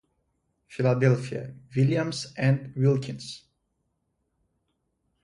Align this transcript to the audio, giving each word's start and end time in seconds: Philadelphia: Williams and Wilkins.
Philadelphia: 0.67 1.53
Williams 1.75 2.33
and 2.35 2.73
Wilkins. 2.75 3.43